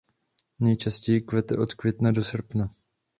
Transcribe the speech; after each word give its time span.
Nejčastěji 0.59 1.21
kvete 1.21 1.57
od 1.57 1.73
května 1.73 2.11
do 2.11 2.23
srpna. 2.23 2.69